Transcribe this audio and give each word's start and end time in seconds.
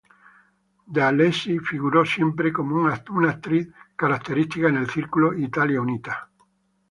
Dealessi 0.93 1.59
figuró 1.59 2.03
siempre 2.05 2.51
como 2.51 2.75
una 3.09 3.29
actriz 3.29 3.71
característica 3.95 4.67
en 4.67 4.77
el 4.77 4.89
Círculo 4.89 5.31
"Italia 5.37 5.79
Unita". 5.79 6.31